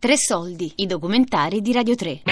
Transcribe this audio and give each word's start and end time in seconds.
Tre 0.00 0.16
soldi, 0.16 0.72
i 0.76 0.86
documentari 0.86 1.60
di 1.60 1.74
Radio 1.74 1.94
3. 1.94 2.22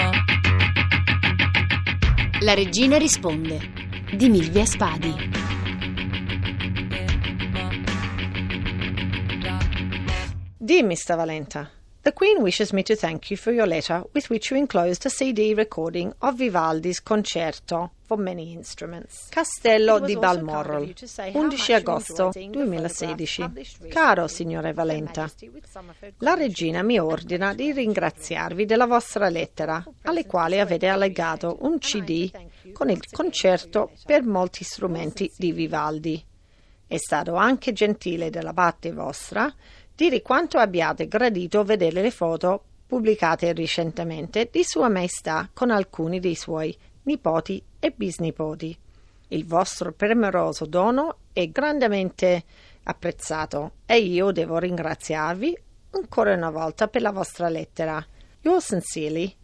La 2.41 2.55
regina 2.55 2.97
risponde 2.97 3.59
di 4.11 4.27
Milvia 4.27 4.65
Spadi. 4.65 5.13
Dear 10.57 10.83
Mr. 10.83 11.15
Valenta, 11.15 11.69
The 12.01 12.13
Queen 12.13 12.41
wishes 12.41 12.71
me 12.71 12.81
to 12.83 12.95
thank 12.95 13.29
you 13.29 13.35
for 13.35 13.51
your 13.51 13.67
letter 13.67 14.05
with 14.13 14.29
which 14.29 14.51
you 14.51 14.57
enclosed 14.57 15.05
a 15.05 15.09
CD 15.09 15.53
recording 15.53 16.13
of 16.19 16.37
Vivaldi's 16.37 17.01
concerto 17.01 17.91
for 18.05 18.17
many 18.17 18.53
instruments. 18.53 19.27
Castello 19.29 19.99
di 19.99 20.15
Balmoral, 20.15 20.93
11 21.33 21.73
agosto 21.73 22.29
2016. 22.33 23.51
Caro 23.89 24.27
signore 24.27 24.71
Valenta, 24.71 25.29
la 26.19 26.35
regina 26.35 26.83
mi 26.83 26.97
ordina 26.99 27.53
di 27.53 27.73
ringraziarvi 27.73 28.65
della 28.65 28.87
vostra 28.87 29.27
lettera, 29.27 29.83
alle 30.03 30.25
quali 30.25 30.57
avete 30.57 30.87
allegato 30.87 31.57
un 31.63 31.79
CD 31.79 32.31
con 32.71 32.89
il 32.89 33.01
concerto 33.11 33.91
per 34.05 34.23
molti 34.23 34.63
strumenti 34.63 35.29
di 35.35 35.51
Vivaldi. 35.51 36.25
È 36.87 36.97
stato 36.97 37.35
anche 37.35 37.71
gentile 37.71 38.31
della 38.31 38.53
parte 38.53 38.91
vostra 38.91 39.53
dire 39.99 40.21
quanto 40.21 40.59
abbiate 40.59 41.09
gradito 41.09 41.61
vedere 41.65 42.01
le 42.01 42.11
foto 42.11 42.63
pubblicate 42.87 43.51
recentemente 43.51 44.47
di 44.49 44.63
Sua 44.63 44.87
Maestà 44.87 45.49
con 45.53 45.71
alcuni 45.71 46.21
dei 46.21 46.35
suoi 46.35 46.73
nipoti 47.03 47.61
e 47.77 47.91
bisnipoti. 47.91 48.77
Il 49.27 49.45
vostro 49.45 49.91
premeroso 49.91 50.65
dono 50.65 51.17
è 51.33 51.49
grandemente 51.49 52.45
apprezzato 52.83 53.73
e 53.85 53.99
io 53.99 54.31
devo 54.31 54.57
ringraziarvi 54.57 55.57
ancora 55.91 56.33
una 56.33 56.49
volta 56.49 56.87
per 56.87 57.01
la 57.01 57.11
vostra 57.11 57.49
lettera. 57.49 58.01
Yours 58.39 58.67
sincerely, 58.67 59.35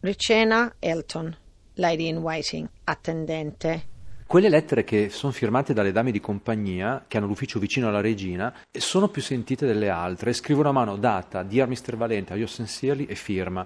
Ricena 0.00 0.74
Elton, 0.80 1.34
Lady 1.76 2.08
in 2.08 2.18
Waiting, 2.18 2.68
attendente. 2.84 3.93
Quelle 4.26 4.48
lettere 4.48 4.84
che 4.84 5.10
sono 5.10 5.32
firmate 5.32 5.74
dalle 5.74 5.92
dame 5.92 6.10
di 6.10 6.18
compagnia, 6.18 7.04
che 7.06 7.18
hanno 7.18 7.26
l'ufficio 7.26 7.58
vicino 7.58 7.88
alla 7.88 8.00
regina, 8.00 8.52
sono 8.72 9.08
più 9.08 9.22
sentite 9.22 9.66
delle 9.66 9.90
altre. 9.90 10.32
Scrivono 10.32 10.70
a 10.70 10.72
mano 10.72 10.96
data, 10.96 11.42
Dear 11.42 11.68
Mr. 11.68 11.96
Valenta, 11.96 12.34
io 12.34 12.46
sincerely 12.46 13.04
e 13.04 13.14
firma. 13.14 13.64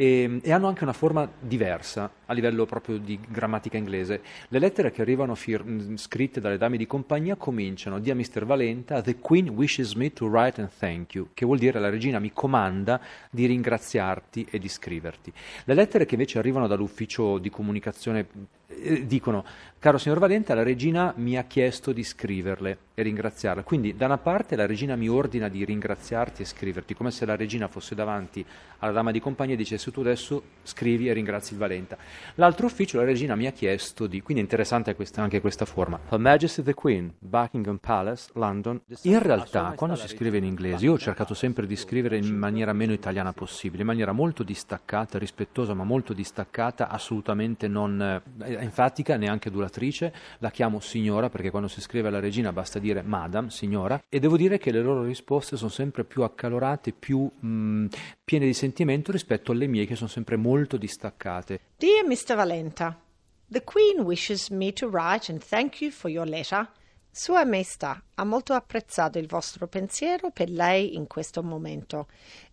E, 0.00 0.40
e, 0.40 0.50
hanno 0.50 0.66
anche 0.66 0.82
una 0.82 0.94
forma 0.94 1.30
diversa 1.38 2.10
a 2.24 2.32
livello 2.32 2.64
proprio 2.64 2.96
di 2.96 3.20
grammatica 3.28 3.76
inglese. 3.76 4.22
Le 4.48 4.58
lettere 4.58 4.90
che 4.90 5.02
arrivano 5.02 5.34
fir- 5.34 5.62
scritte 5.96 6.40
dalle 6.40 6.56
dame 6.56 6.78
di 6.78 6.86
compagnia 6.86 7.36
cominciano 7.36 8.00
Dear 8.00 8.16
Mr. 8.16 8.46
Valenta, 8.46 9.02
The 9.02 9.16
Queen 9.16 9.50
wishes 9.50 9.92
me 9.92 10.10
to 10.14 10.26
write 10.26 10.58
and 10.58 10.70
thank 10.78 11.12
you, 11.12 11.28
che 11.34 11.44
vuol 11.44 11.58
dire 11.58 11.78
la 11.78 11.90
regina 11.90 12.18
mi 12.18 12.32
comanda 12.32 12.98
di 13.28 13.44
ringraziarti 13.44 14.46
e 14.50 14.58
di 14.58 14.68
scriverti. 14.68 15.30
Le 15.64 15.74
lettere 15.74 16.06
che 16.06 16.14
invece 16.14 16.38
arrivano 16.38 16.66
dall'ufficio 16.66 17.36
di 17.36 17.50
comunicazione 17.50 18.26
eh, 18.70 19.06
dicono, 19.06 19.44
caro 19.78 19.98
signor 19.98 20.18
Valenta, 20.18 20.54
la 20.54 20.62
regina 20.62 21.12
mi 21.16 21.36
ha 21.36 21.44
chiesto 21.44 21.92
di 21.92 22.04
scriverle 22.04 22.78
e 22.94 23.02
ringraziarla. 23.02 23.64
Quindi 23.64 23.96
da 23.96 24.06
una 24.06 24.18
parte 24.18 24.56
la 24.56 24.66
regina 24.66 24.96
mi 24.96 25.08
ordina 25.08 25.48
di 25.48 25.64
ringraziarti 25.64 26.42
e 26.42 26.44
scriverti, 26.44 26.94
come 26.94 27.10
se 27.10 27.26
la 27.26 27.36
regina 27.36 27.68
fosse 27.68 27.94
davanti 27.94 28.44
alla 28.78 28.92
dama 28.92 29.10
di 29.10 29.20
compagnia 29.20 29.54
e 29.54 29.58
dicesse 29.58 29.89
tu 29.90 30.00
adesso 30.00 30.42
scrivi 30.62 31.08
e 31.08 31.12
ringrazi 31.12 31.52
il 31.52 31.58
Valenta. 31.58 31.96
L'altro 32.36 32.66
ufficio 32.66 32.98
la 32.98 33.04
regina 33.04 33.34
mi 33.34 33.46
ha 33.46 33.52
chiesto 33.52 34.06
di, 34.06 34.20
quindi 34.20 34.42
è 34.42 34.46
interessante 34.46 34.94
questa, 34.94 35.22
anche 35.22 35.40
questa 35.40 35.64
forma. 35.64 35.98
Her 36.08 36.18
Majesty 36.18 36.62
the 36.62 36.74
Queen, 36.74 37.12
Buckingham 37.18 37.78
Palace, 37.78 38.30
London. 38.34 38.80
In 39.02 39.20
realtà 39.20 39.72
quando 39.76 39.96
si 39.96 40.08
scrive 40.08 40.38
in 40.38 40.44
inglese 40.44 40.84
io 40.84 40.92
ho 40.92 40.98
cercato 40.98 41.34
sempre 41.34 41.66
di 41.66 41.76
scrivere 41.76 42.16
in 42.16 42.36
maniera 42.36 42.72
meno 42.72 42.92
italiana 42.92 43.32
possibile, 43.32 43.82
in 43.82 43.88
maniera 43.88 44.12
molto 44.12 44.42
distaccata, 44.42 45.18
rispettosa 45.18 45.74
ma 45.74 45.84
molto 45.84 46.12
distaccata, 46.12 46.88
assolutamente 46.88 47.68
non 47.68 48.00
eh, 48.00 48.54
enfatica, 48.54 49.16
neanche 49.16 49.50
duratrice. 49.50 50.12
La 50.38 50.50
chiamo 50.50 50.80
signora 50.80 51.28
perché 51.28 51.50
quando 51.50 51.68
si 51.68 51.80
scrive 51.80 52.08
alla 52.08 52.20
regina 52.20 52.52
basta 52.52 52.78
dire 52.78 53.02
madam, 53.02 53.48
signora, 53.48 54.00
e 54.08 54.20
devo 54.20 54.36
dire 54.36 54.58
che 54.58 54.70
le 54.70 54.82
loro 54.82 55.02
risposte 55.02 55.56
sono 55.56 55.70
sempre 55.70 56.04
più 56.04 56.22
accalorate, 56.22 56.92
più 56.92 57.20
mh, 57.20 57.48
mm, 57.48 57.86
piene 58.24 58.46
di 58.46 58.54
sentimento 58.54 59.10
rispetto 59.10 59.52
alle 59.52 59.66
mie 59.66 59.79
che 59.86 59.96
sono 59.96 60.08
sempre 60.08 60.36
molto 60.36 60.76
distaccate. 60.76 61.60
Dear 61.76 62.06
Mr. 62.06 62.34
Valenta, 62.34 63.00
The 63.46 63.64
Queen 63.64 64.00
wishes 64.00 64.48
me 64.50 64.72
to 64.72 64.88
write 64.88 65.30
and 65.30 65.42
thank 65.44 65.80
you 65.80 65.90
for 65.90 66.10
your 66.10 66.26
letter. 66.26 66.70
Sua 67.10 67.44
Maestà 67.44 68.00
ha 68.14 68.24
molto 68.24 68.52
apprezzato 68.52 69.18
il 69.18 69.26
vostro 69.26 69.66
pensiero 69.66 70.30
per 70.30 70.48
lei 70.48 70.94
in 70.94 71.08
questo 71.08 71.42
momento 71.42 72.06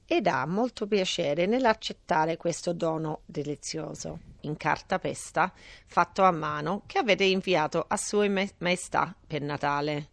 ed 0.05 0.25
ha 0.25 0.45
molto 0.47 0.87
piacere 0.87 1.45
nell'accettare 1.45 2.37
questo 2.37 2.73
dono 2.73 3.21
delizioso 3.25 4.19
in 4.41 4.57
cartapesta 4.57 5.53
fatto 5.85 6.23
a 6.23 6.31
mano 6.31 6.83
che 6.87 6.97
avete 6.97 7.25
inviato 7.25 7.85
a 7.87 7.97
Sua 7.97 8.27
Maestà 8.57 9.15
per 9.27 9.41
Natale. 9.41 10.09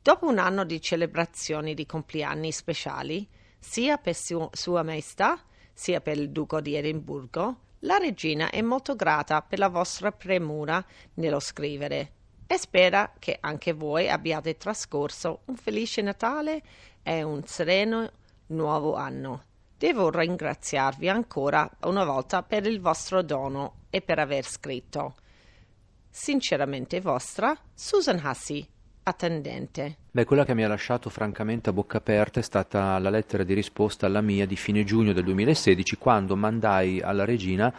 Dopo 0.00 0.26
un 0.26 0.38
anno 0.38 0.64
di 0.64 0.80
celebrazioni 0.80 1.74
di 1.74 1.84
compleanni 1.84 2.52
speciali, 2.52 3.28
sia 3.58 3.98
per 3.98 4.14
su- 4.14 4.48
Sua 4.52 4.82
Maestà 4.82 5.42
sia 5.76 6.00
per 6.00 6.16
il 6.16 6.30
Duco 6.30 6.62
di 6.62 6.74
Edimburgo, 6.74 7.56
la 7.80 7.98
regina 7.98 8.48
è 8.48 8.62
molto 8.62 8.96
grata 8.96 9.42
per 9.42 9.58
la 9.58 9.68
vostra 9.68 10.10
premura 10.10 10.82
nello 11.14 11.38
scrivere 11.38 12.12
e 12.46 12.56
spera 12.56 13.12
che 13.18 13.36
anche 13.38 13.74
voi 13.74 14.08
abbiate 14.08 14.56
trascorso 14.56 15.40
un 15.44 15.56
felice 15.56 16.00
Natale 16.00 16.62
e 17.02 17.22
un 17.22 17.44
sereno 17.44 18.10
nuovo 18.46 18.94
anno. 18.94 19.44
Devo 19.76 20.08
ringraziarvi 20.08 21.10
ancora 21.10 21.70
una 21.82 22.04
volta 22.04 22.42
per 22.42 22.66
il 22.66 22.80
vostro 22.80 23.20
dono 23.20 23.82
e 23.90 24.00
per 24.00 24.18
aver 24.18 24.46
scritto. 24.46 25.16
Sinceramente 26.08 27.02
vostra, 27.02 27.54
Susan 27.74 28.22
Hussey, 28.24 28.66
attendente. 29.02 29.98
Beh, 30.16 30.24
quella 30.24 30.46
che 30.46 30.54
mi 30.54 30.64
ha 30.64 30.68
lasciato 30.68 31.10
francamente 31.10 31.68
a 31.68 31.74
bocca 31.74 31.98
aperta 31.98 32.40
è 32.40 32.42
stata 32.42 32.98
la 32.98 33.10
lettera 33.10 33.42
di 33.42 33.52
risposta 33.52 34.06
alla 34.06 34.22
mia 34.22 34.46
di 34.46 34.56
fine 34.56 34.82
giugno 34.82 35.12
del 35.12 35.24
2016, 35.24 35.98
quando 35.98 36.36
mandai 36.36 37.02
alla 37.02 37.26
regina 37.26 37.70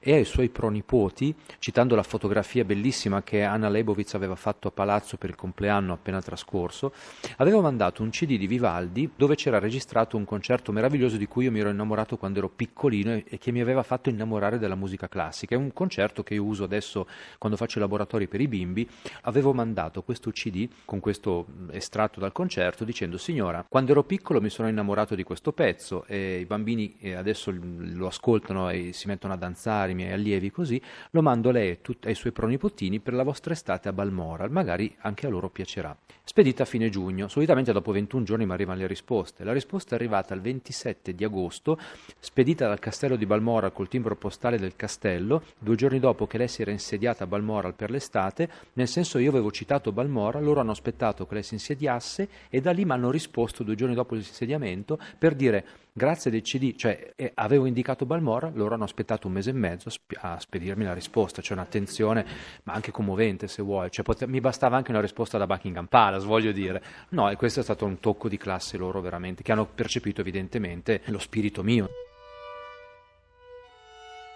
e 0.00 0.14
ai 0.14 0.24
suoi 0.24 0.48
pronipoti, 0.48 1.32
citando 1.60 1.94
la 1.94 2.02
fotografia 2.02 2.64
bellissima 2.64 3.22
che 3.22 3.44
Anna 3.44 3.68
Leibovitz 3.68 4.14
aveva 4.14 4.34
fatto 4.34 4.66
a 4.66 4.72
palazzo 4.72 5.18
per 5.18 5.30
il 5.30 5.36
compleanno 5.36 5.92
appena 5.92 6.20
trascorso, 6.20 6.92
avevo 7.36 7.60
mandato 7.60 8.02
un 8.02 8.10
CD 8.10 8.38
di 8.38 8.48
Vivaldi 8.48 9.08
dove 9.14 9.36
c'era 9.36 9.60
registrato 9.60 10.16
un 10.16 10.24
concerto 10.24 10.72
meraviglioso 10.72 11.16
di 11.16 11.28
cui 11.28 11.44
io 11.44 11.52
mi 11.52 11.60
ero 11.60 11.68
innamorato 11.68 12.16
quando 12.16 12.40
ero 12.40 12.48
piccolino 12.48 13.22
e 13.24 13.38
che 13.38 13.52
mi 13.52 13.60
aveva 13.60 13.84
fatto 13.84 14.08
innamorare 14.08 14.58
della 14.58 14.74
musica 14.74 15.06
classica. 15.06 15.54
È 15.54 15.58
un 15.58 15.72
concerto 15.72 16.24
che 16.24 16.34
io 16.34 16.42
uso 16.42 16.64
adesso 16.64 17.06
quando 17.38 17.56
faccio 17.56 17.78
i 17.78 17.82
laboratori 17.82 18.26
per 18.26 18.40
i 18.40 18.48
bimbi. 18.48 18.84
Avevo 19.22 19.52
mandato 19.52 20.02
questo 20.02 20.32
CD 20.32 20.68
con 20.84 20.98
questo 20.98 21.46
estratto 21.84 22.18
dal 22.18 22.32
concerto 22.32 22.84
dicendo 22.84 23.18
signora, 23.18 23.64
quando 23.68 23.92
ero 23.92 24.04
piccolo 24.04 24.40
mi 24.40 24.48
sono 24.48 24.68
innamorato 24.68 25.14
di 25.14 25.22
questo 25.22 25.52
pezzo 25.52 26.04
e 26.06 26.40
i 26.40 26.46
bambini 26.46 26.96
eh, 26.98 27.14
adesso 27.14 27.54
lo 27.54 28.06
ascoltano 28.06 28.70
e 28.70 28.92
si 28.92 29.06
mettono 29.06 29.34
a 29.34 29.36
danzare, 29.36 29.92
i 29.92 29.94
miei 29.94 30.12
allievi 30.12 30.50
così, 30.50 30.80
lo 31.10 31.22
mando 31.22 31.50
a 31.50 31.52
lei 31.52 31.70
e 31.70 31.80
tut- 31.82 32.06
ai 32.06 32.14
suoi 32.14 32.32
pronipotini 32.32 33.00
per 33.00 33.12
la 33.12 33.22
vostra 33.22 33.52
estate 33.52 33.88
a 33.88 33.92
Balmoral, 33.92 34.50
magari 34.50 34.94
anche 35.00 35.26
a 35.26 35.30
loro 35.30 35.50
piacerà. 35.50 35.96
Spedita 36.24 36.62
a 36.62 36.66
fine 36.66 36.88
giugno, 36.88 37.28
solitamente 37.28 37.72
dopo 37.72 37.92
21 37.92 38.24
giorni 38.24 38.46
mi 38.46 38.52
arrivano 38.52 38.80
le 38.80 38.86
risposte. 38.86 39.44
La 39.44 39.52
risposta 39.52 39.92
è 39.92 39.98
arrivata 39.98 40.32
il 40.32 40.40
27 40.40 41.14
di 41.14 41.22
agosto, 41.22 41.78
spedita 42.18 42.66
dal 42.66 42.78
castello 42.78 43.16
di 43.16 43.26
Balmoral 43.26 43.72
col 43.72 43.88
timbro 43.88 44.16
postale 44.16 44.58
del 44.58 44.74
castello, 44.74 45.42
due 45.58 45.76
giorni 45.76 46.00
dopo 46.00 46.26
che 46.26 46.38
lei 46.38 46.48
si 46.48 46.62
era 46.62 46.70
insediata 46.70 47.24
a 47.24 47.26
Balmoral 47.26 47.74
per 47.74 47.90
l'estate, 47.90 48.48
nel 48.74 48.88
senso 48.88 49.18
io 49.18 49.28
avevo 49.28 49.50
citato 49.50 49.92
Balmoral, 49.92 50.42
loro 50.42 50.60
hanno 50.60 50.70
aspettato 50.70 51.26
che 51.26 51.34
lei 51.34 51.42
si 51.42 51.54
insediasse 51.54 51.72
insediasse 51.74 52.28
e 52.48 52.60
da 52.60 52.72
lì 52.72 52.84
mi 52.84 52.92
hanno 52.92 53.10
risposto 53.10 53.62
due 53.62 53.74
giorni 53.74 53.94
dopo 53.94 54.14
l'insediamento 54.14 54.98
per 55.18 55.34
dire 55.34 55.66
grazie 55.92 56.30
del 56.30 56.42
CD, 56.42 56.74
cioè 56.74 57.12
eh, 57.14 57.32
avevo 57.34 57.66
indicato 57.66 58.06
Balmora, 58.06 58.50
loro 58.52 58.74
hanno 58.74 58.84
aspettato 58.84 59.26
un 59.26 59.34
mese 59.34 59.50
e 59.50 59.52
mezzo 59.52 59.90
a 60.20 60.40
spedirmi 60.40 60.84
la 60.84 60.94
risposta, 60.94 61.40
c'è 61.40 61.48
cioè 61.48 61.56
un'attenzione 61.56 62.26
ma 62.64 62.72
anche 62.72 62.90
commovente 62.90 63.46
se 63.46 63.62
vuoi, 63.62 63.90
cioè, 63.90 64.04
pote- 64.04 64.26
mi 64.26 64.40
bastava 64.40 64.76
anche 64.76 64.90
una 64.90 65.00
risposta 65.00 65.38
da 65.38 65.46
Buckingham 65.46 65.86
Palace, 65.86 66.26
voglio 66.26 66.52
dire. 66.52 66.82
No, 67.10 67.30
e 67.30 67.36
questo 67.36 67.60
è 67.60 67.62
stato 67.62 67.84
un 67.84 68.00
tocco 68.00 68.28
di 68.28 68.36
classe 68.36 68.76
loro 68.76 69.00
veramente, 69.00 69.42
che 69.42 69.52
hanno 69.52 69.66
percepito 69.66 70.20
evidentemente 70.20 71.02
lo 71.06 71.18
spirito 71.18 71.62
mio. 71.62 71.88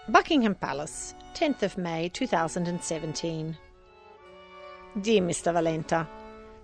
Buckingham 0.05 0.55
Palace, 0.55 1.15
10th 1.33 1.65
of 1.65 1.75
May 1.75 2.09
2017. 2.09 3.67
Dear 4.93 5.21
Mr. 5.21 5.51
Valenta, 5.51 6.18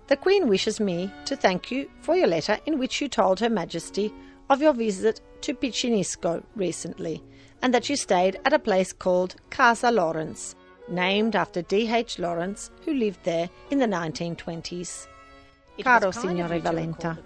The 0.08 0.16
Queen 0.16 0.46
wishes 0.46 0.78
me 0.78 1.10
to 1.24 1.34
thank 1.34 1.72
you 1.72 1.90
for 2.00 2.14
your 2.14 2.28
letter 2.28 2.58
in 2.64 2.78
which 2.78 3.00
you 3.00 3.08
told 3.08 3.40
Her 3.40 3.50
Majesty 3.50 4.14
of 4.48 4.62
your 4.62 4.72
visit 4.72 5.20
to 5.40 5.52
Piccinisco 5.52 6.44
recently, 6.54 7.24
and 7.60 7.74
that 7.74 7.88
you 7.88 7.96
stayed 7.96 8.38
at 8.44 8.52
a 8.52 8.60
place 8.60 8.92
called 8.92 9.34
Casa 9.50 9.90
Lawrence, 9.90 10.54
named 10.88 11.34
after 11.34 11.60
D. 11.60 11.92
H. 11.92 12.20
Lawrence, 12.20 12.70
who 12.84 12.94
lived 12.94 13.24
there 13.24 13.50
in 13.70 13.80
the 13.80 13.88
1920s. 13.88 15.08
Caro 15.82 16.12
signore 16.12 16.60
Valenta, 16.60 17.18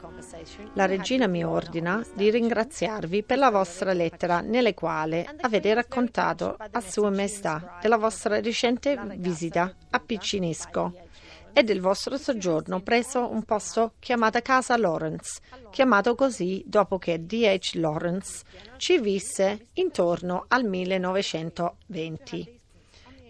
la 0.73 0.87
regina 0.87 1.29
mi 1.29 1.45
ordina 1.45 2.05
di 2.15 2.31
ringraziarvi 2.31 3.23
per 3.23 3.39
la 3.39 3.51
vostra 3.51 3.93
lettera 3.93 4.41
nella 4.41 4.75
quale 4.75 5.37
avete 5.43 5.73
raccontato 5.73 6.57
a 6.59 6.81
Sua 6.81 7.11
Maestà 7.11 7.79
della 7.81 7.97
vostra 7.97 8.41
recente 8.41 8.99
visita 9.19 9.73
a 9.91 10.01
Piccinisco 10.01 11.09
e 11.53 11.63
del 11.63 11.81
vostro 11.81 12.17
soggiorno 12.17 12.81
presso 12.81 13.31
un 13.31 13.43
posto 13.45 13.93
chiamato 13.99 14.41
Casa 14.43 14.77
Lawrence, 14.77 15.41
chiamato 15.71 16.15
così 16.15 16.63
dopo 16.67 16.99
che 16.99 17.25
D.H. 17.25 17.73
Lawrence 17.75 18.45
ci 18.77 18.99
visse 18.99 19.67
intorno 19.75 20.45
al 20.49 20.65
1920. 20.65 22.60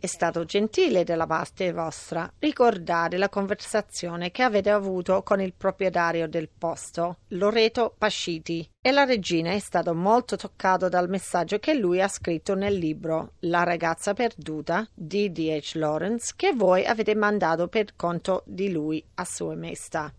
È 0.02 0.06
stato 0.06 0.47
gentile 0.47 1.05
della 1.05 1.26
parte 1.26 1.75
vostra 1.75 2.32
ricordare 2.38 3.19
la 3.19 3.29
conversazione 3.29 4.31
che 4.31 4.43
avete 4.43 4.70
avuto 4.70 5.23
con 5.23 5.43
il 5.43 5.52
proprietario 5.52 6.26
del 6.26 6.49
posto, 6.49 7.19
Loreto 7.29 7.94
Pasciti, 7.99 8.67
e 8.81 8.93
la 8.93 9.05
regina 9.05 9.50
è 9.50 9.58
stato 9.58 9.94
molto 9.94 10.37
toccato 10.37 10.88
dal 10.88 11.11
messaggio 11.11 11.58
che 11.58 11.75
lui 11.75 12.00
ha 12.00 12.08
scritto 12.08 12.55
nel 12.55 12.76
libro 12.76 13.32
La 13.41 13.62
ragazza 13.62 14.14
perduta 14.14 14.88
di 14.94 15.31
D.H. 15.31 15.73
Lawrence 15.75 16.32
che 16.35 16.55
voi 16.55 16.87
avete 16.87 17.14
mandato 17.14 17.69
per 17.69 17.94
conto 17.94 18.43
di 18.46 18.73
lui 18.73 19.05
a 19.17 19.25
Sua 19.26 19.55
Maestà, 19.55 20.11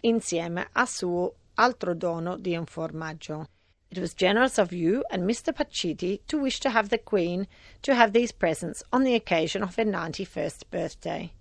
insieme 0.00 0.68
a 0.72 0.84
suo 0.84 1.36
altro 1.54 1.94
dono 1.94 2.36
di 2.36 2.54
un 2.54 2.66
formaggio. 2.66 3.46
It 3.92 3.98
was 3.98 4.14
generous 4.14 4.56
of 4.56 4.72
you 4.72 5.04
and 5.10 5.24
Mr. 5.24 5.54
Pacitti 5.54 6.22
to 6.26 6.38
wish 6.38 6.60
to 6.60 6.70
have 6.70 6.88
the 6.88 6.96
Queen 6.96 7.46
to 7.82 7.94
have 7.94 8.14
these 8.14 8.32
presents 8.32 8.82
on 8.90 9.04
the 9.04 9.14
occasion 9.14 9.62
of 9.62 9.76
her 9.76 9.84
91st 9.84 10.62
birthday. 10.70 11.34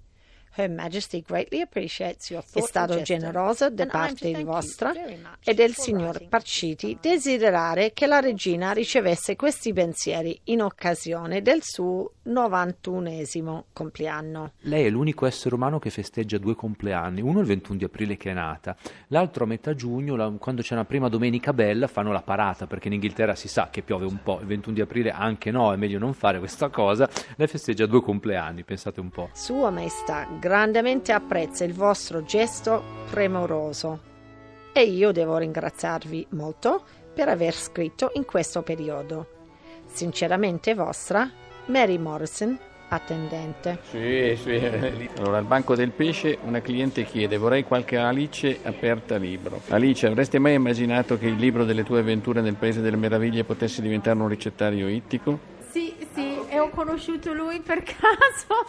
È 0.53 0.69
stato 2.59 3.01
generoso 3.01 3.69
da 3.69 3.85
parte 3.85 4.43
vostra 4.43 4.91
e 5.41 5.53
del 5.53 5.73
signor 5.73 6.27
Parciti 6.27 6.97
desiderare 6.99 7.93
che 7.93 8.05
la 8.05 8.19
regina 8.19 8.73
ricevesse 8.73 9.37
questi 9.37 9.71
pensieri 9.71 10.37
in 10.45 10.61
occasione 10.61 11.41
del 11.41 11.63
suo 11.63 12.15
91esimo 12.27 13.63
compleanno. 13.71 14.51
Lei 14.61 14.85
è 14.85 14.89
l'unico 14.89 15.25
essere 15.25 15.55
umano 15.55 15.79
che 15.79 15.89
festeggia 15.89 16.37
due 16.37 16.53
compleanni, 16.53 17.21
uno 17.21 17.39
il 17.39 17.45
21 17.45 17.77
di 17.77 17.85
aprile 17.85 18.17
che 18.17 18.31
è 18.31 18.33
nata, 18.33 18.75
l'altro 19.07 19.45
a 19.45 19.47
metà 19.47 19.73
giugno, 19.73 20.37
quando 20.37 20.61
c'è 20.61 20.73
una 20.73 20.85
prima 20.85 21.07
domenica 21.07 21.53
bella, 21.53 21.87
fanno 21.87 22.11
la 22.11 22.21
parata 22.21 22.67
perché 22.67 22.87
in 22.87 22.95
Inghilterra 22.95 23.35
si 23.35 23.47
sa 23.47 23.69
che 23.71 23.81
piove 23.83 24.05
un 24.05 24.19
po', 24.21 24.39
il 24.41 24.47
21 24.47 24.75
di 24.75 24.81
aprile 24.81 25.11
anche 25.11 25.49
no, 25.49 25.71
è 25.71 25.77
meglio 25.77 25.97
non 25.97 26.13
fare 26.13 26.39
questa 26.39 26.67
cosa, 26.69 27.09
lei 27.37 27.47
festeggia 27.47 27.85
due 27.85 28.01
compleanni, 28.01 28.63
pensate 28.63 28.99
un 28.99 29.09
po'. 29.09 29.29
Sua 29.31 29.69
Maestà 29.69 30.27
grandemente 30.41 31.11
apprezza 31.11 31.63
il 31.63 31.75
vostro 31.75 32.23
gesto 32.23 32.81
premuroso 33.11 33.99
e 34.73 34.81
io 34.85 35.11
devo 35.11 35.37
ringraziarvi 35.37 36.25
molto 36.29 36.81
per 37.13 37.29
aver 37.29 37.53
scritto 37.53 38.09
in 38.15 38.25
questo 38.25 38.63
periodo. 38.63 39.27
Sinceramente 39.85 40.73
vostra, 40.73 41.29
Mary 41.67 41.99
Morrison, 41.99 42.57
attendente. 42.87 43.81
Sì, 43.91 44.35
sì. 44.41 45.09
Allora, 45.19 45.37
al 45.37 45.43
banco 45.43 45.75
del 45.75 45.91
pesce 45.91 46.39
una 46.43 46.61
cliente 46.61 47.03
chiede: 47.03 47.37
Vorrei 47.37 47.63
qualche 47.63 47.97
Alice 47.97 48.61
aperta 48.63 49.17
libro. 49.17 49.61
Alice, 49.67 50.07
avresti 50.07 50.39
mai 50.39 50.55
immaginato 50.55 51.19
che 51.19 51.27
il 51.27 51.35
libro 51.35 51.65
delle 51.65 51.83
tue 51.83 51.99
avventure 51.99 52.41
nel 52.41 52.55
Paese 52.55 52.81
delle 52.81 52.97
Meraviglie 52.97 53.43
potesse 53.43 53.79
diventare 53.83 54.17
un 54.17 54.27
ricettario 54.27 54.87
ittico? 54.87 55.37
Sì, 55.69 55.93
sì, 56.15 56.30
ho 56.61 56.69
conosciuto 56.69 57.33
lui 57.33 57.59
per 57.59 57.83
caso 57.87 58.65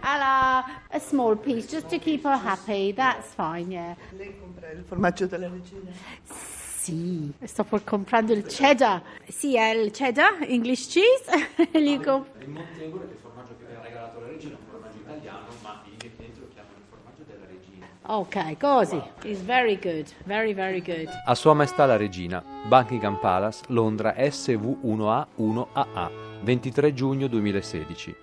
alla 0.00 0.64
a 0.90 0.98
small 0.98 1.36
piece, 1.36 1.68
just 1.68 1.86
to 1.88 1.98
keep 1.98 2.24
her 2.24 2.38
happy, 2.42 2.92
that's 2.92 3.32
fine, 3.34 3.70
yeah. 3.72 3.94
Lei 4.16 4.36
compra 4.38 4.70
il 4.70 4.82
formaggio 4.86 5.26
della 5.26 5.48
regina? 5.48 5.90
Sì, 6.24 7.32
sto 7.44 7.64
per 7.64 7.82
comprando 7.84 8.32
il 8.34 8.44
cheddar. 8.44 9.00
Sì, 9.28 9.56
è 9.56 9.70
il 9.70 9.90
cheddar, 9.90 10.36
English 10.42 10.88
cheese. 10.88 11.48
Gli 11.72 11.98
comp- 12.00 12.42
In 12.42 12.52
Montegolo 12.52 13.04
il 13.04 13.16
formaggio 13.22 13.54
che 13.58 13.64
viene 13.66 13.80
regalato 13.82 14.18
alla 14.18 14.26
regina 14.26 14.54
è 14.54 14.58
un 14.58 14.66
formaggio 14.70 14.98
italiano, 14.98 15.46
ma 15.62 15.80
miei 15.86 15.96
clienti 15.96 16.40
lo 16.40 16.48
chiamano 16.52 16.74
il 16.76 16.84
formaggio 16.90 17.22
della 17.26 17.46
regina. 17.46 17.86
ok, 18.02 18.58
così. 18.58 19.00
It's 19.22 19.40
very 19.40 19.78
good, 19.80 20.06
very, 20.24 20.52
very 20.52 20.82
good. 20.82 21.08
A 21.24 21.34
Sua 21.34 21.54
Maestà 21.54 21.86
la 21.86 21.96
Regina, 21.96 22.44
Buckingham 22.66 23.16
Palace, 23.18 23.62
Londra 23.68 24.14
SV1A1AA, 24.18 26.23
23 26.44 26.92
giugno 26.92 27.26
2016. 27.26 28.14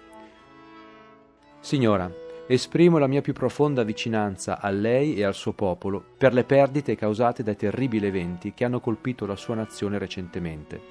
Signora, 1.60 2.10
esprimo 2.48 3.00
la 3.00 3.08
mia 3.08 3.22
più 3.22 3.34
profonda 3.34 3.82
vicinanza 3.82 4.62
a 4.62 4.70
lei 4.70 5.16
e 5.16 5.24
al 5.24 5.34
suo 5.34 5.54
popolo 5.54 6.04
per 6.18 6.32
le 6.32 6.44
perdite 6.44 6.96
causate 6.96 7.42
dai 7.42 7.56
terribili 7.56 8.06
eventi 8.06 8.54
che 8.54 8.64
hanno 8.64 8.80
colpito 8.80 9.26
la 9.26 9.36
sua 9.36 9.56
nazione 9.56 9.98
recentemente. 9.98 10.82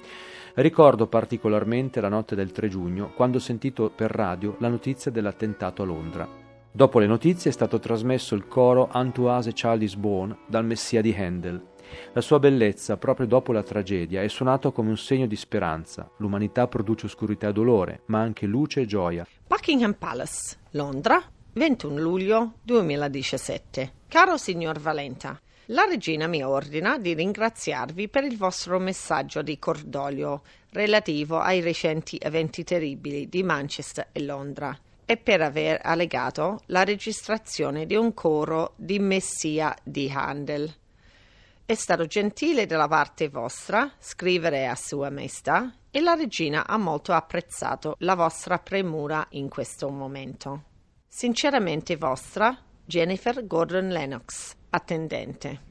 Ricordo 0.55 1.07
particolarmente 1.07 2.01
la 2.01 2.09
notte 2.09 2.35
del 2.35 2.51
3 2.51 2.67
giugno, 2.67 3.13
quando 3.15 3.37
ho 3.37 3.41
sentito 3.41 3.89
per 3.89 4.11
radio 4.11 4.57
la 4.59 4.67
notizia 4.67 5.09
dell'attentato 5.09 5.83
a 5.83 5.85
Londra. 5.85 6.27
Dopo 6.69 6.99
le 6.99 7.07
notizie 7.07 7.49
è 7.49 7.53
stato 7.53 7.79
trasmesso 7.79 8.35
il 8.35 8.47
coro 8.47 8.89
Antoise 8.91 9.53
is 9.79 9.95
Born 9.95 10.37
dal 10.47 10.65
Messia 10.65 11.01
di 11.01 11.15
Handel. 11.17 11.70
La 12.13 12.21
sua 12.21 12.39
bellezza, 12.39 12.97
proprio 12.97 13.27
dopo 13.27 13.51
la 13.51 13.63
tragedia, 13.63 14.21
è 14.21 14.27
suonato 14.27 14.71
come 14.71 14.89
un 14.89 14.97
segno 14.97 15.27
di 15.27 15.35
speranza. 15.35 16.09
L'umanità 16.17 16.67
produce 16.67 17.05
oscurità 17.05 17.49
e 17.49 17.53
dolore, 17.53 18.01
ma 18.05 18.19
anche 18.19 18.45
luce 18.45 18.81
e 18.81 18.85
gioia. 18.85 19.25
Buckingham 19.47 19.93
Palace, 19.93 20.57
Londra, 20.71 21.21
21 21.53 21.99
luglio 21.99 22.53
2017. 22.63 23.93
Caro 24.07 24.37
signor 24.37 24.79
Valenta, 24.79 25.39
la 25.67 25.85
regina 25.85 26.27
mi 26.27 26.43
ordina 26.43 26.97
di 26.97 27.13
ringraziarvi 27.13 28.09
per 28.09 28.23
il 28.23 28.35
vostro 28.35 28.79
messaggio 28.79 29.41
di 29.41 29.57
cordoglio 29.59 30.43
relativo 30.71 31.39
ai 31.39 31.61
recenti 31.61 32.17
eventi 32.19 32.63
terribili 32.63 33.29
di 33.29 33.43
Manchester 33.43 34.09
e 34.11 34.21
Londra 34.23 34.77
e 35.05 35.17
per 35.17 35.41
aver 35.41 35.79
allegato 35.83 36.61
la 36.67 36.83
registrazione 36.83 37.85
di 37.85 37.95
un 37.95 38.13
coro 38.13 38.73
di 38.75 38.99
Messia 38.99 39.75
di 39.83 40.09
Handel. 40.13 40.73
È 41.71 41.75
stato 41.75 42.05
gentile 42.05 42.65
dalla 42.65 42.89
parte 42.89 43.29
vostra 43.29 43.89
scrivere 43.97 44.67
a 44.67 44.75
Sua 44.75 45.09
Maestà 45.09 45.73
e 45.89 46.01
la 46.01 46.15
regina 46.15 46.67
ha 46.67 46.77
molto 46.77 47.13
apprezzato 47.13 47.95
la 47.99 48.13
vostra 48.13 48.59
premura 48.59 49.25
in 49.29 49.47
questo 49.47 49.89
momento. 49.89 50.63
Sinceramente 51.07 51.95
vostra, 51.95 52.57
Jennifer 52.83 53.47
Gordon 53.47 53.87
Lennox, 53.87 54.53
attendente. 54.71 55.61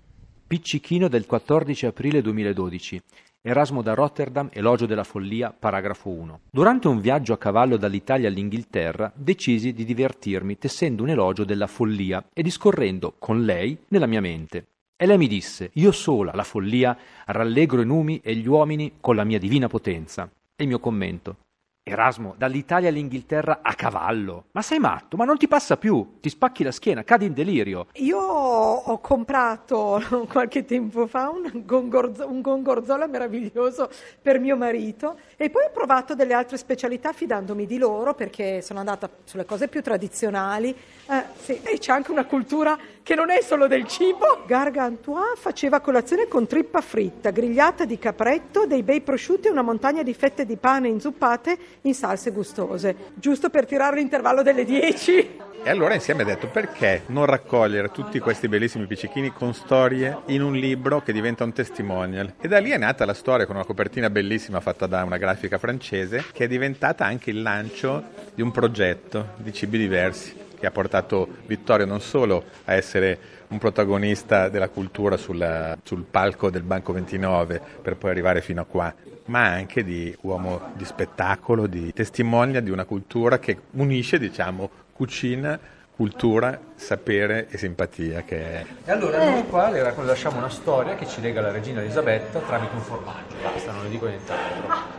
Piccichino 0.47 1.07
del 1.07 1.27
14 1.27 1.85
aprile 1.85 2.23
2012. 2.23 3.03
Erasmo 3.43 3.83
da 3.83 3.93
Rotterdam, 3.93 4.49
Elogio 4.55 4.87
della 4.87 5.05
follia, 5.05 5.53
paragrafo 5.53 6.09
1. 6.09 6.41
Durante 6.51 6.89
un 6.89 6.99
viaggio 7.03 7.35
a 7.35 7.39
cavallo 7.39 7.77
dall'Italia 7.77 8.29
all'Inghilterra, 8.29 9.13
decisi 9.15 9.75
di 9.75 9.85
divertirmi 9.85 10.57
tessendo 10.57 11.03
un 11.03 11.11
elogio 11.11 11.45
della 11.45 11.67
follia 11.67 12.27
e 12.33 12.43
discorrendo 12.43 13.17
con 13.19 13.45
lei 13.45 13.79
nella 13.89 14.07
mia 14.07 14.23
mente. 14.23 14.65
E 15.03 15.07
lei 15.07 15.17
mi 15.17 15.29
disse: 15.29 15.71
Io 15.77 15.93
sola, 15.93 16.33
la 16.35 16.45
follia, 16.45 16.95
rallegro 17.25 17.81
i 17.81 17.87
numi 17.87 18.21
e 18.23 18.35
gli 18.35 18.47
uomini 18.47 18.97
con 19.01 19.17
la 19.17 19.25
mia 19.25 19.39
divina 19.39 19.67
potenza. 19.67 20.31
E 20.55 20.63
il 20.63 20.69
mio 20.69 20.79
commento: 20.79 21.37
Erasmo, 21.83 22.35
dall'Italia 22.37 22.91
all'Inghilterra 22.91 23.61
a 23.63 23.73
cavallo. 23.73 24.45
Ma 24.53 24.61
sei 24.61 24.79
matto? 24.79 25.17
Ma 25.17 25.25
non 25.25 25.39
ti 25.39 25.49
passa 25.49 25.79
più. 25.79 26.19
Ti 26.21 26.29
spacchi 26.29 26.63
la 26.63 26.71
schiena, 26.71 27.03
cadi 27.03 27.25
in 27.25 27.33
delirio. 27.33 27.87
Io 27.95 28.19
ho 28.19 28.99
comprato 28.99 30.03
qualche 30.31 30.67
tempo 30.67 31.07
fa 31.07 31.31
un, 31.31 31.51
gongorzo- 31.65 32.29
un 32.29 32.43
gongorzola 32.43 33.07
meraviglioso 33.07 33.91
per 34.21 34.39
mio 34.39 34.59
marito 34.59 35.19
e 35.37 35.49
poi 35.49 35.65
ho 35.65 35.71
provato 35.73 36.15
delle 36.15 36.35
altre 36.35 36.59
specialità 36.59 37.13
fidandomi 37.13 37.65
di 37.65 37.79
loro 37.79 38.15
perché 38.15 38.61
sono 38.61 38.79
andata 38.79 39.09
sulle 39.25 39.47
cose 39.47 39.67
più 39.69 39.81
tradizionali. 39.81 40.69
Eh, 40.69 41.25
sì, 41.41 41.61
e 41.63 41.79
c'è 41.79 41.93
anche 41.93 42.11
una 42.11 42.27
cultura 42.27 42.79
che 43.11 43.17
non 43.17 43.31
è 43.31 43.43
solo 43.43 43.67
del 43.67 43.89
cibo. 43.89 44.45
Gargantua 44.47 45.33
faceva 45.35 45.81
colazione 45.81 46.29
con 46.29 46.47
trippa 46.47 46.81
fritta, 46.81 47.31
grigliata 47.31 47.85
di 47.85 47.99
capretto, 47.99 48.67
dei 48.67 48.85
bei 48.85 49.01
prosciutti 49.01 49.49
e 49.49 49.51
una 49.51 49.63
montagna 49.63 50.05
di 50.05 50.15
fette 50.15 50.47
di 50.47 50.57
pane 50.57 50.87
inzuppate 50.87 51.59
in 51.81 51.95
salse 51.95 52.31
gustose, 52.31 52.95
giusto 53.15 53.51
per 53.51 53.67
tirare 53.67 53.97
l'intervallo 53.97 54.45
delle 54.45 54.65
10. 54.65 55.39
E 55.65 55.69
allora 55.69 55.95
insieme 55.95 56.23
ha 56.23 56.25
detto 56.25 56.47
perché 56.47 57.03
non 57.07 57.27
raccogliere 57.27 57.91
tutti 57.91 58.21
questi 58.21 58.47
bellissimi 58.47 58.87
piccichini 58.87 59.33
con 59.33 59.55
storie 59.55 60.19
in 60.27 60.43
un 60.43 60.55
libro 60.55 61.03
che 61.03 61.13
diventa 61.13 61.43
un 61.43 61.53
testimonial. 61.53 62.35
E 62.41 62.47
da 62.47 62.61
lì 62.61 62.71
è 62.71 62.79
nata 62.79 63.05
la 63.05 63.15
storia 63.15 63.45
con 63.45 63.57
una 63.57 63.65
copertina 63.65 64.09
bellissima 64.09 64.61
fatta 64.61 64.87
da 64.87 65.03
una 65.03 65.17
grafica 65.17 65.59
francese 65.59 66.27
che 66.33 66.45
è 66.45 66.47
diventata 66.47 67.07
anche 67.07 67.31
il 67.31 67.43
lancio 67.43 68.05
di 68.33 68.41
un 68.41 68.53
progetto 68.53 69.31
di 69.39 69.53
cibi 69.53 69.79
diversi 69.79 70.49
che 70.61 70.67
ha 70.67 70.71
portato 70.71 71.27
Vittorio 71.47 71.87
non 71.87 72.01
solo 72.01 72.45
a 72.67 72.75
essere 72.75 73.19
un 73.49 73.59
protagonista 73.59 74.49
della 74.49 74.69
cultura 74.69 75.17
sulla- 75.17 75.77
sul 75.83 76.05
palco 76.05 76.51
del 76.51 76.63
Banco 76.63 76.93
29 76.93 77.61
per 77.83 77.97
poi 77.97 78.11
arrivare 78.11 78.43
fino 78.43 78.61
a 78.61 78.65
qua, 78.65 78.95
ma 79.25 79.47
anche 79.47 79.83
di 79.83 80.17
uomo 80.21 80.71
di 80.75 80.85
spettacolo, 80.85 81.67
di 81.67 81.93
testimonia 81.93 82.61
di 82.61 82.71
una 82.71 82.85
cultura 82.85 83.39
che 83.39 83.59
unisce, 83.73 84.19
diciamo, 84.19 84.71
cucina, 84.93 85.59
cultura, 85.97 86.59
sapere 86.77 87.49
e 87.51 87.59
simpatia 87.59 88.23
che 88.23 88.37
è. 88.39 88.65
E 88.85 88.91
allora 88.93 89.23
noi 89.31 89.47
qua 89.47 89.71
le 89.71 89.83
lasciamo 89.83 90.39
una 90.39 90.49
storia 90.49 90.95
che 90.95 91.07
ci 91.07 91.21
lega 91.21 91.41
alla 91.41 91.51
regina 91.51 91.81
Elisabetta 91.81 92.39
tramite 92.39 92.75
un 92.75 92.81
formaggio. 92.81 93.35
Basta, 93.43 93.73
non 93.73 93.83
le 93.85 93.89
dico 93.89 94.07
nient'altro. 94.07 94.99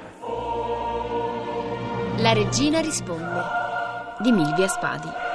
La 2.17 2.33
regina 2.33 2.79
risponde 2.81 3.41
di 4.19 4.31
Milvia 4.31 4.67
Spadi. 4.67 5.30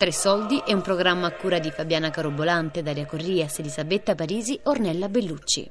Tre 0.00 0.12
soldi 0.12 0.62
è 0.64 0.72
un 0.72 0.80
programma 0.80 1.26
a 1.26 1.32
cura 1.32 1.58
di 1.58 1.70
Fabiana 1.70 2.08
Carobolante, 2.08 2.82
Daria 2.82 3.04
Corrias, 3.04 3.58
Elisabetta 3.58 4.14
Parisi, 4.14 4.58
Ornella 4.62 5.10
Bellucci. 5.10 5.70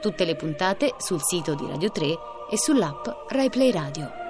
Tutte 0.00 0.24
le 0.24 0.36
puntate 0.36 0.94
sul 0.98 1.20
sito 1.20 1.56
di 1.56 1.66
Radio 1.66 1.90
3 1.90 2.06
e 2.48 2.56
sull'app 2.56 3.08
RaiPlay 3.26 3.72
Radio. 3.72 4.21